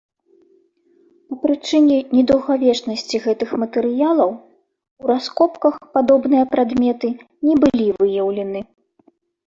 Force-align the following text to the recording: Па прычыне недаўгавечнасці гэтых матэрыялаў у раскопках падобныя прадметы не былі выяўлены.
Па 1.33 1.37
прычыне 1.43 1.97
недаўгавечнасці 2.17 3.21
гэтых 3.27 3.49
матэрыялаў 3.65 4.29
у 4.39 5.03
раскопках 5.13 5.73
падобныя 5.95 6.43
прадметы 6.57 7.07
не 7.47 7.55
былі 7.65 7.85
выяўлены. 8.05 8.59